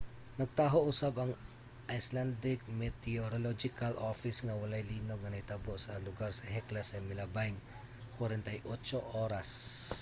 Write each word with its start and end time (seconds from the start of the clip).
nagtaho 0.39 0.77
usab 0.91 1.13
ang 1.17 1.31
icelandic 1.97 2.59
meteorological 2.81 3.93
office 4.11 4.39
nga 4.45 4.57
walay 4.61 4.83
linog 4.91 5.19
nga 5.21 5.33
nahitabo 5.33 5.73
sa 5.77 6.03
lugar 6.07 6.31
sa 6.35 6.49
hekla 6.55 6.81
sa 6.85 7.05
milabayng 7.07 7.57
48 8.17 9.23
oras 9.25 9.49